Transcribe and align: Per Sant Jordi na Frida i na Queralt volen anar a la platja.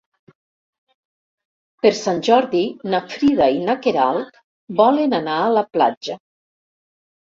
Per 1.85 1.91
Sant 1.99 2.21
Jordi 2.29 2.63
na 2.95 3.03
Frida 3.11 3.49
i 3.59 3.61
na 3.67 3.77
Queralt 3.85 4.41
volen 4.83 5.15
anar 5.23 5.37
a 5.43 5.55
la 5.61 5.65
platja. 5.77 6.19